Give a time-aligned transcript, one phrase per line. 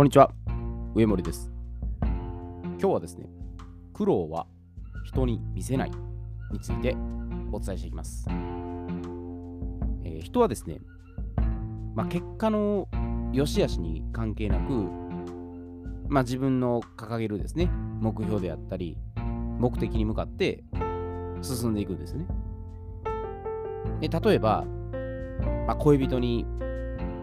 [0.00, 0.32] こんにちは、
[0.94, 1.52] 上森です。
[2.00, 3.26] 今日はですね、
[3.92, 4.46] 苦労は
[5.04, 5.90] 人に見せない
[6.50, 6.96] について
[7.52, 8.24] お伝えしていきます。
[8.30, 10.78] えー人はですね、
[11.94, 12.88] まあ、結果の
[13.34, 14.72] 良し悪しに関係なく、
[16.08, 17.66] まあ、自分の掲げるですね、
[18.00, 18.96] 目標であったり、
[19.58, 20.64] 目的に向かって
[21.42, 22.26] 進んでいくんですね。
[24.00, 24.64] で例えば、
[25.66, 26.46] まあ、恋人に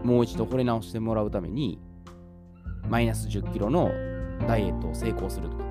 [0.04, 1.80] もう一度惚れ直してもらうために、
[2.90, 3.92] マイナス10キロの
[4.48, 5.64] ダイエットを成功するとか、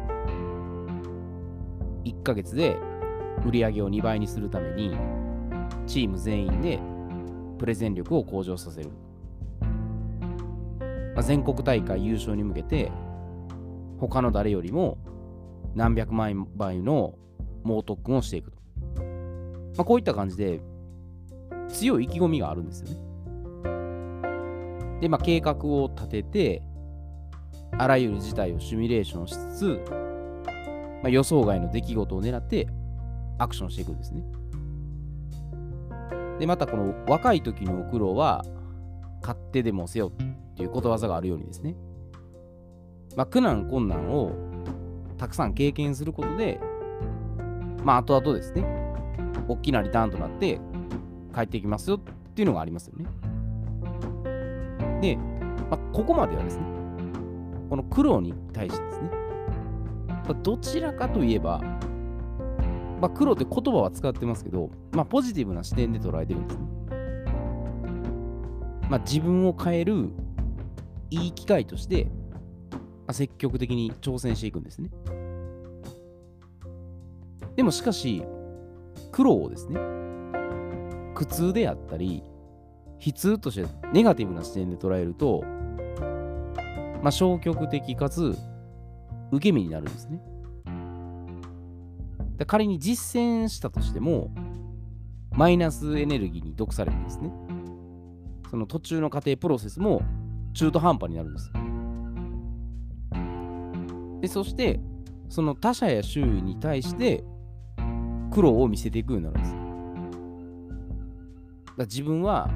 [2.04, 2.76] 1ヶ月で
[3.44, 4.96] 売り上げを2倍にするために、
[5.86, 6.78] チーム全員で
[7.58, 8.90] プレゼン力を向上させる。
[11.14, 12.92] まあ、全国大会優勝に向けて、
[13.98, 14.98] 他の誰よりも
[15.74, 17.14] 何百万倍の
[17.64, 18.58] 猛特訓をしていくと。
[19.76, 20.60] まあ、こういった感じで
[21.68, 23.06] 強い意気込みがあるんですよね。
[25.00, 26.62] で、まあ、計画を立てて、
[27.72, 29.84] あらゆる事態をシミュレーションしつつ、
[31.02, 32.68] まあ、予想外の出来事を狙って
[33.38, 34.22] アクションしていくんですね。
[36.38, 38.44] で、またこの若い時の苦労は、
[39.22, 41.74] 勝手でもせよっていうことわざがあるようにですね、
[43.16, 44.32] まあ、苦難困難を
[45.16, 46.60] たくさん経験することで、
[47.82, 48.64] まあ、後々ですね、
[49.48, 50.60] 大きなリターンとなって
[51.34, 52.00] 帰ってきますよっ
[52.34, 53.06] ていうのがありますよね。
[55.00, 55.16] で、
[55.70, 56.64] まあ、ここまではですね、
[57.68, 59.10] この苦労に対してですね、
[60.42, 61.60] どちらかといえば、
[63.00, 66.66] まあ、苦労って言葉は使ってますけど、まあ、ポジティブな視点で捉えてるんですね。
[68.88, 70.10] まあ、自分を変える
[71.10, 72.08] いい機会として、
[73.06, 74.90] ま積極的に挑戦していくんですね。
[77.56, 78.22] でもしかし、
[79.12, 79.78] 苦労をですね、
[81.14, 82.22] 苦痛であったり、
[83.04, 85.44] 悲痛としてネガティブな視点で捉えると、
[87.06, 88.36] まあ、消極的かつ
[89.30, 90.20] 受け身になるんですね。
[92.36, 94.34] で仮に実践したとしても、
[95.30, 97.30] マイナスエネルギーに毒されるんですね。
[98.50, 100.02] その途中の過程プロセスも
[100.52, 101.52] 中途半端になるんです。
[104.22, 104.80] で、そして、
[105.28, 107.22] その他者や周囲に対して
[108.32, 109.54] 苦労を見せていくようになるんです。
[111.78, 112.48] だ自分は、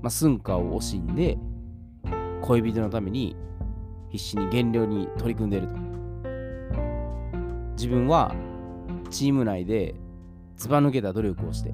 [0.00, 1.36] まあ、寸暇を惜しんで、
[2.42, 3.36] 恋人のために
[4.12, 5.74] 必死に減量に取り組んでいると。
[7.76, 8.34] 自分は
[9.08, 9.94] チーム内で
[10.54, 11.72] ずば抜けた努力をして、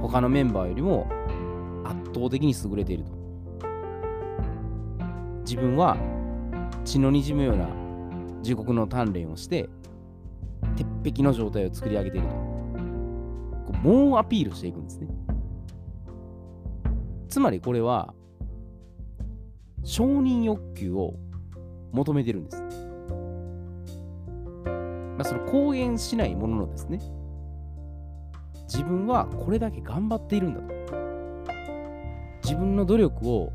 [0.00, 1.06] 他のメンバーよりも
[1.84, 3.12] 圧倒的に優れていると。
[5.40, 5.98] 自分は
[6.86, 7.68] 血の滲むような
[8.42, 9.68] 地獄の鍛錬をして、
[10.74, 12.34] 鉄壁の状態を作り上げていると。
[12.34, 15.08] こう猛アピールしていくんですね。
[17.28, 18.14] つまりこれは、
[19.84, 21.14] 承認欲求を
[21.92, 22.62] 求めてるんです。
[25.16, 27.00] まあ、その公言しないもののですね、
[28.68, 30.68] 自分はこれだけ頑張っているんだと。
[32.44, 33.52] 自分の努力を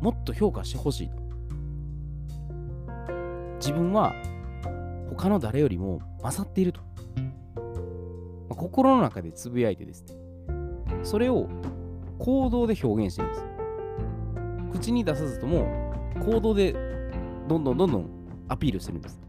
[0.00, 1.16] もっと評価してほしいと。
[3.58, 4.12] 自分は
[5.10, 6.80] 他の誰よりも勝っていると。
[8.48, 10.14] まあ心の中でつぶやいてですね、
[11.02, 11.48] それを
[12.18, 13.44] 行動で表現してるんです。
[14.74, 15.66] 口に出さずとも
[16.26, 16.72] 行動で
[17.48, 18.10] どんどんどんどん
[18.48, 19.20] アピールしてるんです。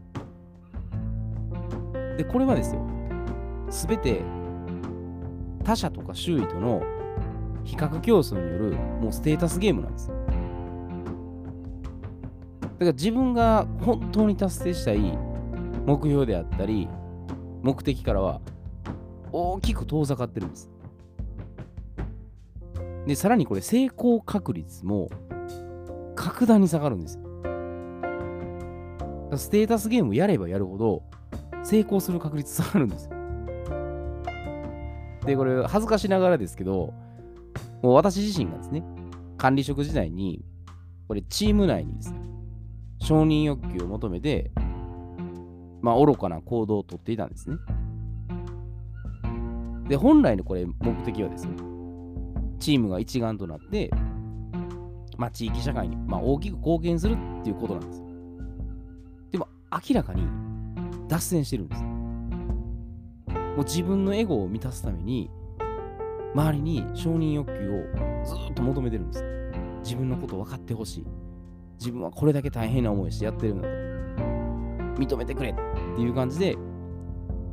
[2.18, 2.84] で、これはですよ、
[3.70, 4.22] すべて
[5.62, 6.82] 他者とか周囲との
[7.64, 10.08] 比較競争によるもうステータスゲームなんです。
[10.08, 10.14] だ
[12.80, 14.98] から自分が本当に達成したい
[15.86, 16.88] 目標であったり、
[17.62, 18.40] 目的からは
[19.30, 20.70] 大きく遠ざかってるんです。
[23.06, 25.08] で、さらにこれ成功確率も
[26.26, 27.22] 格段に下がるんですよ。
[29.36, 31.04] ステータスゲームやればやるほど
[31.62, 33.12] 成功する確率下がるんですよ。
[35.24, 36.92] で、これ恥ずかしながらですけど、
[37.80, 38.82] もう私自身がですね、
[39.36, 40.44] 管理職時代に、
[41.06, 42.18] これチーム内にですね、
[43.00, 44.50] 承認欲求を求めて、
[45.80, 47.56] まあ愚かな行動をとっていたんですね。
[49.88, 51.52] で、本来のこれ目的はですよ、
[52.58, 53.90] チームが一丸となって、
[55.16, 58.06] まあ、地域社会に、まあ、大きく貢献するっていうことなんですよ。
[59.32, 59.48] でも
[59.88, 60.26] 明らかに
[61.08, 61.82] 脱線してるんです。
[61.82, 65.30] もう自分のエゴを満たすために、
[66.34, 69.24] 周りに承認欲求をずっと求めてるんです。
[69.82, 71.06] 自分のこと分かってほしい。
[71.78, 73.86] 自分はこれだけ大変な思いしてやってるんだと。
[75.00, 76.56] 認めてくれっていう感じで、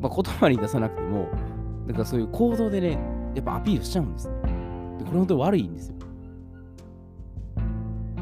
[0.01, 1.29] まあ、言葉に出さなくても、
[1.87, 2.99] だからそういう行動でね、
[3.35, 4.35] やっぱアピールしちゃうんですね。
[4.99, 5.95] で、これ本当に悪いんですよ。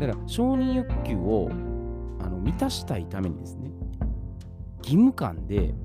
[0.02, 1.50] だから承認欲求を
[2.20, 3.70] あの満たしたいためにですね、
[4.80, 5.76] 義務感で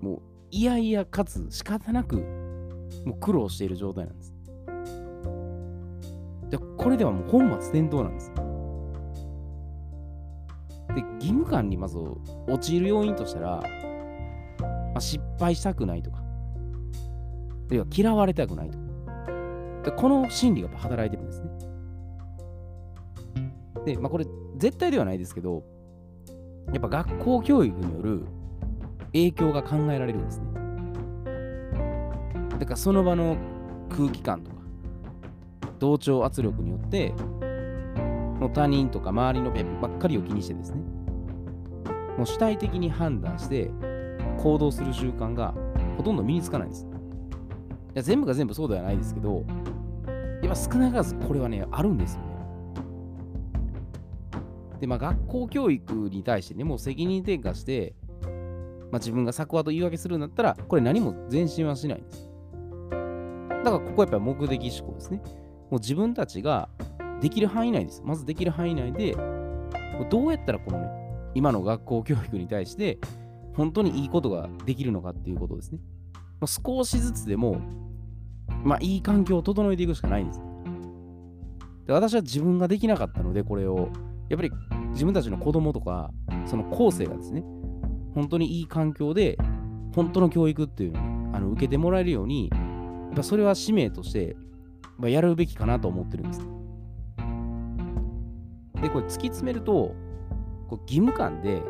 [0.00, 0.20] もう
[0.50, 2.16] いやいやかつ仕方なく
[3.04, 4.34] もう苦労している状態なんです。
[6.48, 8.32] でこれではもう本末転倒なんです。
[10.94, 11.98] で、義務感にまず
[12.48, 13.62] 陥る要因としたら、
[14.58, 16.22] まあ、失敗したくないとか、
[17.70, 18.84] 要は嫌われたくないとか、
[19.84, 21.73] でこの心理が働いてるんですね。
[23.84, 24.26] で、まあこれ
[24.56, 25.64] 絶対ではないですけど、
[26.72, 28.24] やっぱ学校教育による
[29.12, 30.46] 影響が考えられるんですね。
[32.58, 33.36] だからその場の
[33.90, 34.56] 空気感とか、
[35.78, 37.12] 同調圧力によって、
[38.40, 40.78] もう他人とか周りのべばっかりを気にしてですね、
[42.16, 43.70] もう主体的に判断して
[44.38, 45.54] 行動する習慣が
[45.96, 46.86] ほとんど身につかないんです。
[46.86, 46.88] い
[47.94, 49.44] や全部が全部そうではないですけど、
[50.42, 52.33] やっぱ少なからずこれはね、あるんですよね。
[54.84, 57.94] で、まあ学校教育に対してね、もう責任転嫁して、
[58.92, 62.30] まあ、自分が作話と言い訳するんだったら、これ何も前進はしないんです。
[63.64, 65.22] だからここはやっぱり目的思考ですね。
[65.70, 66.68] もう自分たちが
[67.22, 68.02] できる範囲内です。
[68.04, 69.16] まずできる範囲内で、
[70.10, 70.88] どうやったらこのね、
[71.34, 72.98] 今の学校教育に対して
[73.56, 75.78] 本当にいいことができるのかっていうことですね。
[76.40, 77.58] まあ、少しずつでも、
[78.62, 80.42] まあ、いい環境を整えていくしかないんです。
[81.86, 83.88] で私は自分ができなかったので、これを、
[84.28, 84.52] やっぱり
[84.94, 86.10] 自分たちの子供とか、
[86.46, 87.44] その後世がですね、
[88.14, 89.36] 本当にいい環境で、
[89.94, 91.00] 本当の教育っていうの
[91.32, 92.56] を、あの受けてもらえるように、や
[93.12, 94.36] っぱそれは使命として、
[94.96, 96.40] まあ、やるべきかなと思ってるんです。
[98.80, 99.94] で、これ突き詰めると、
[100.68, 101.60] こう義務感で、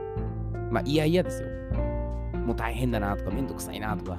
[0.71, 1.49] まあ、いやいやですよ。
[2.47, 4.19] もう大変だなとか、めんどくさいなとか、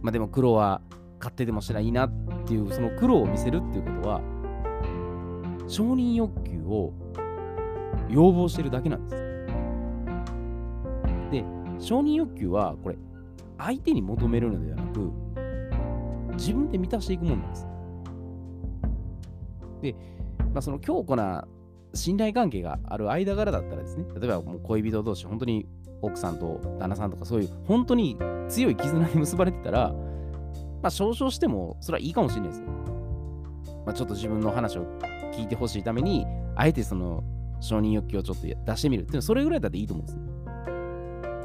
[0.00, 0.80] まあでも苦労は
[1.18, 2.12] 勝手でもしたらいいなっ
[2.46, 4.20] ていう、その苦労を見せるっていうことは、
[5.66, 6.92] 承認欲求を
[8.08, 9.22] 要望してるだけなんです。
[11.30, 11.44] で、
[11.78, 12.96] 承認欲求は、これ、
[13.58, 15.12] 相手に求めるのではなく、
[16.36, 17.66] 自分で満たしていくものなんです。
[19.82, 19.94] で、
[20.52, 21.46] まあ、その強固な
[21.94, 25.66] 信頼関係がある間柄だったらですね、例えばもう恋人同士、本当に
[26.02, 28.18] 奥さんと旦那さんとかそういう本当に
[28.48, 29.92] 強い絆に結ばれてたら、
[30.82, 32.66] まあ少々してもそれはいいかもしれないですよ。
[33.86, 34.86] まあちょっと自分の話を
[35.32, 36.26] 聞いてほしいために、
[36.56, 37.22] あえてその
[37.64, 40.24] 承認欲求をちょっと出してみるっていうのはそれぐらいだっていいと思うんですね。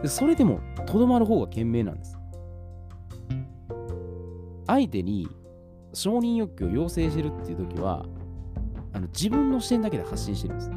[0.04, 2.18] でそれでもとどまる方が賢明なんです。
[4.68, 5.27] 相手に
[5.94, 8.06] 承認欲求を要請してるっていう時は、
[8.94, 10.69] あの自分の視点だけで発信してるんです。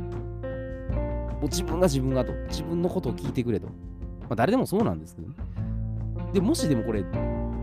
[1.43, 3.67] も自分が自分がと、自分のことを聞いてくれと。
[3.67, 5.35] まあ、誰でもそうなんですけどね。
[6.33, 7.05] でもしでもこれ、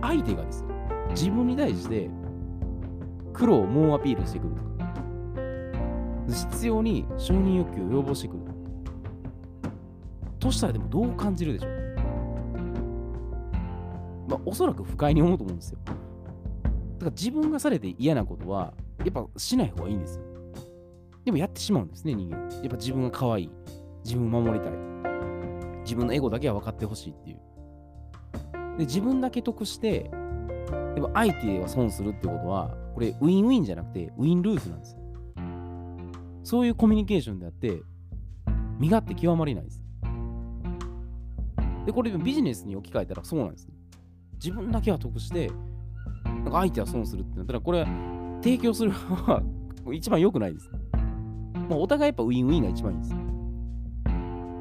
[0.02, 0.70] 相手がですよ、
[1.12, 2.10] 自分に対して
[3.34, 4.69] 苦労を猛アピールしてくるとか、
[6.32, 8.40] 必要に承認欲求を要望してくる
[10.40, 11.72] としたらでもどう感じるでしょう？
[14.30, 15.80] まあ、おそらく不快に思うと思うんですよ。
[15.86, 15.96] だか
[17.06, 20.24] ら自分がされて嫌なことは、やっぱしない方がいいんですよ。
[21.26, 22.38] でもやってしまうんですね、人間。
[22.38, 23.50] やっぱ自分が可愛い。
[24.04, 24.74] 自分を守りたい。
[25.82, 27.40] 自分のエゴだけは分かってほしいっていう。
[28.78, 30.12] で、自分だけ得して、
[30.96, 34.99] でも相手は損するってことは、これウィンウィンじゃなくてウィンルーズなんです。
[36.50, 37.84] そういうコミュニケーションであって、
[38.80, 39.80] 身勝手極まりないです。
[41.86, 43.76] で、これビジネスに置き換えたらそうなんですね。
[44.44, 45.52] 自分だけは得して、
[46.26, 47.86] なんか相手は損するってなったら、これ
[48.42, 49.44] 提供するのは
[49.94, 50.72] 一番良くないです。
[51.70, 53.10] まあ、お互いやっぱウィンウィンが一番いいです。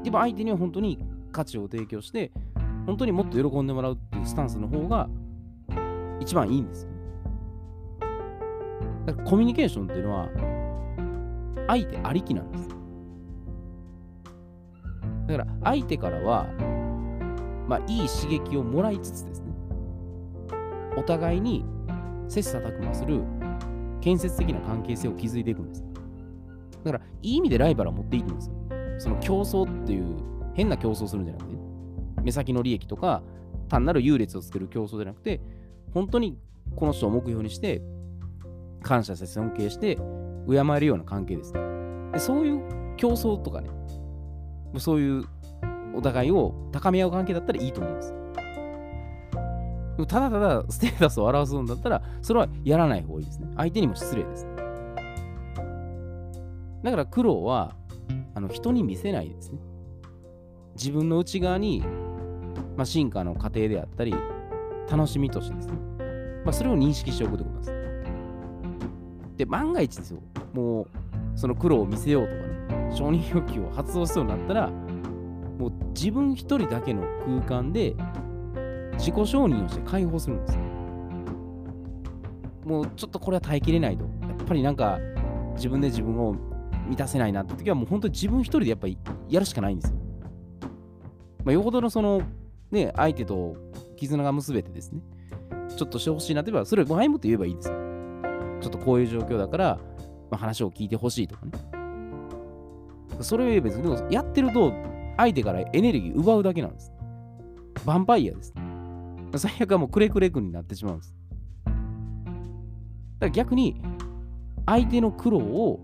[0.03, 2.31] でも相手には本当に価値を提供して、
[2.85, 5.09] 本当にもっと喜んでもらうっていうスタンスの方が
[6.19, 6.87] 一番いいんです。
[9.07, 10.29] だからコミュニケーションっていうのは
[11.69, 12.67] 相手ありきなんです。
[15.27, 16.47] だから相手からは、
[17.67, 19.53] まあいい刺激をもらいつつですね、
[20.97, 21.63] お互いに
[22.27, 23.21] 切磋琢磨する
[24.01, 25.83] 建設的な関係性を築いていくんです。
[26.83, 29.09] だから、いい意味でライバルは持っていいと思うんですよ。
[29.09, 30.15] その競争っていう、
[30.55, 31.55] 変な競争するんじゃなくて、
[32.23, 33.21] 目先の利益とか、
[33.67, 35.39] 単なる優劣をつける競争じゃなくて、
[35.93, 36.39] 本当に
[36.75, 37.83] この人を目標にして、
[38.81, 39.99] 感謝して尊敬して、
[40.49, 41.53] 敬えるような関係です。
[41.53, 43.69] でそういう競争とかね、
[44.77, 45.23] そういう
[45.95, 48.13] お互いを高め合う関係だったらいいと思うんです。
[50.07, 53.49] ただただステータスを表すんだったら、それはやらない方がいいですね。
[53.57, 54.47] 相手にも失礼です。
[56.83, 57.75] だから苦労は
[58.33, 59.59] あの人に見せないですね。
[60.75, 61.83] 自分の内側に、
[62.77, 64.15] まあ、進化の過程であったり、
[64.89, 65.73] 楽しみとしてですね、
[66.45, 67.73] まあ、それを認識しておくということです。
[69.35, 70.21] で、万が一ですよ、
[70.53, 70.87] もう
[71.35, 72.41] その苦労を見せようとか
[72.75, 77.95] ね、承認欲求を発動しそうになったら、もう自分一人だけの空間で
[78.93, 80.61] 自己承認をして解放するんですよ。
[82.65, 84.03] もうちょっとこれは耐えきれないと。
[84.03, 84.09] や
[84.43, 84.99] っぱりなんか
[85.55, 86.35] 自分で自分を
[86.87, 89.97] 満たせないなって時はもう本当に自分一人でやっぱりやるしかないんですよ。
[91.43, 92.21] まあ、よほどのその
[92.71, 93.55] ね、相手と
[93.95, 95.01] 絆が結べてですね、
[95.75, 97.75] ちょっとしてほしいなと言えば、それを前もって言えばいいですよ。
[98.61, 99.79] ちょっとこういう状況だから、
[100.29, 101.51] まあ、話を聞いてほしいとかね。
[103.21, 104.73] それを言えば別に、やってると
[105.17, 106.91] 相手からエネルギー奪うだけなんです。
[107.75, 108.53] ヴァンパイアです。
[109.37, 111.15] 最悪はもうくれくれくんになってしまうんです。
[111.65, 111.75] だか
[113.21, 113.81] ら逆に、
[114.65, 115.79] 相手の苦労を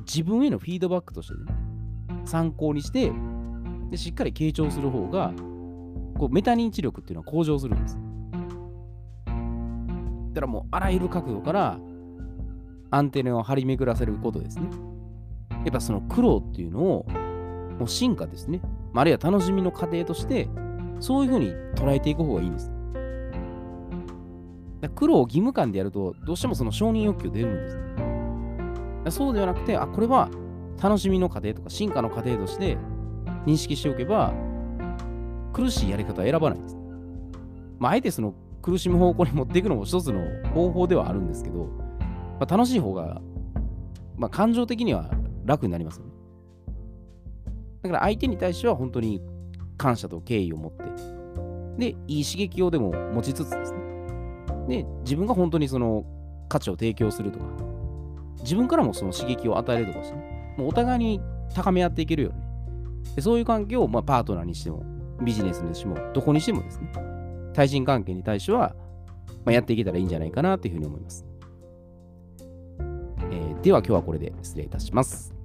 [0.00, 1.52] 自分へのフィードバックとして、ね、
[2.24, 3.12] 参考にして
[3.90, 5.32] で、しっかり傾聴する方が、
[6.18, 7.98] こうメタ認知力っていうのは向上するんです。
[9.26, 11.80] だからもうあらゆる角度から
[12.90, 14.68] アンテナを張り巡らせることですね。
[15.64, 17.06] やっぱその苦労っていうのを、
[17.78, 18.60] もう進化ですね。
[18.94, 20.48] あるいは楽しみの過程として、
[21.00, 22.72] そういうふうに捉えていく方がいいんです。
[24.94, 27.54] 苦労を義務感でやると、どうしてもその承認欲求出るん
[29.04, 29.16] です。
[29.16, 30.28] そうではなくて、あ、これは
[30.82, 32.78] 楽しみの過程とか進化の過程として
[33.46, 34.32] 認識しておけば、
[35.52, 36.76] 苦しいやり方は選ばないんです。
[37.78, 41.68] まあ、あえてその苦しむ方向に持っていくのも一つの方法ではあるんですけど、
[42.38, 43.20] まあ、楽しい方が、
[44.16, 45.10] まあ、感情的には
[45.44, 46.12] 楽になりますよね。
[47.82, 49.22] だから相手に対しては本当に
[49.76, 50.84] 感謝と敬意を持って、
[51.78, 53.78] で、いい刺激をでも持ちつつですね。
[54.68, 56.04] で、自分が本当にその
[56.48, 57.44] 価値を提供するとか、
[58.40, 61.20] 自分からもその刺激を与えるとかしてね、もうお互いに
[61.54, 62.40] 高め合っていけるように、
[63.04, 64.84] ね、でそういう関係をまあパートナーにしても、
[65.22, 66.92] ビジネスにしても、どこにしてもですね、
[67.54, 68.74] 対人関係に対しては、
[69.44, 71.27] まあ、やっていけたらいいんじゃないかなというふうに思います。
[73.30, 75.37] えー、では今日はこれで失礼いたします。